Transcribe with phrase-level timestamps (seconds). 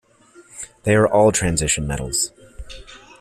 [0.81, 2.31] They are all transition metals.